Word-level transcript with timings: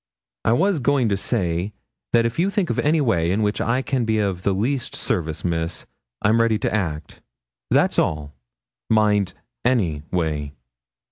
'I 0.45 0.53
was 0.53 0.79
going 0.79 1.09
to 1.09 1.15
say, 1.17 1.73
that 2.11 2.25
if 2.25 2.39
you 2.39 2.49
think 2.49 2.71
of 2.71 2.79
any 2.79 2.99
way 2.99 3.31
in 3.31 3.43
which 3.43 3.61
I 3.61 3.83
can 3.83 4.03
be 4.03 4.17
of 4.17 4.41
the 4.41 4.51
least 4.51 4.95
service, 4.95 5.45
Miss, 5.45 5.85
I'm 6.23 6.41
ready 6.41 6.57
to 6.57 6.73
act, 6.73 7.21
that's 7.69 7.99
all; 7.99 8.33
mind, 8.89 9.35
any 9.63 10.01
way.' 10.09 10.55